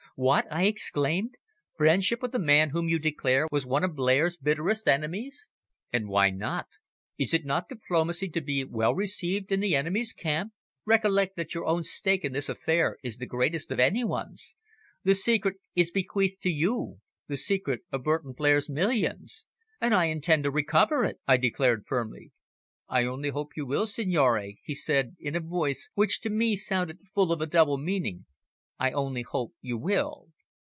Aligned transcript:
"What!" 0.17 0.45
I 0.51 0.65
exclaimed. 0.65 1.35
"Friendship 1.77 2.21
with 2.21 2.31
the 2.31 2.37
man 2.37 2.71
whom 2.71 2.87
you 2.87 2.99
declare 2.99 3.47
was 3.49 3.65
one 3.65 3.83
of 3.83 3.95
Blair's 3.95 4.37
bitterest 4.37 4.87
enemies?" 4.87 5.49
"And 5.91 6.09
why 6.09 6.29
not? 6.29 6.67
Is 7.17 7.33
it 7.33 7.43
not 7.45 7.69
diplomacy 7.69 8.27
to 8.29 8.41
be 8.41 8.63
well 8.65 8.93
received 8.93 9.51
in 9.53 9.61
the 9.61 9.73
enemy's 9.73 10.13
camp? 10.13 10.51
Recollect 10.85 11.37
that 11.37 11.55
your 11.55 11.65
own 11.65 11.81
stake 11.83 12.23
in 12.25 12.33
this 12.33 12.49
affair 12.49 12.97
is 13.01 13.17
the 13.17 13.25
greatest 13.25 13.71
of 13.71 13.79
any 13.79 14.03
one's. 14.03 14.55
The 15.03 15.15
secret 15.15 15.55
is 15.75 15.89
bequeathed 15.91 16.41
to 16.43 16.49
you 16.51 16.99
the 17.27 17.37
secret 17.37 17.81
of 17.91 18.03
Burton 18.03 18.33
Blair's 18.33 18.69
millions!" 18.69 19.45
"And 19.79 19.95
I 19.95 20.05
intend 20.05 20.43
to 20.43 20.51
recover 20.51 21.03
it," 21.05 21.19
I 21.27 21.37
declared 21.37 21.87
firmly. 21.87 22.31
"I 22.87 23.05
only 23.05 23.29
hope 23.29 23.55
you 23.55 23.65
will, 23.65 23.87
signore," 23.87 24.55
he 24.61 24.75
said 24.75 25.15
in 25.19 25.35
a 25.37 25.39
voice 25.39 25.89
which 25.95 26.19
to 26.21 26.29
me 26.29 26.57
sounded 26.57 26.99
full 27.15 27.31
of 27.31 27.41
a 27.41 27.47
double 27.47 27.77
meaning. 27.79 28.25
"I 28.79 28.89
only 28.93 29.21
hope 29.21 29.53
you 29.61 29.77
will." 29.77 30.29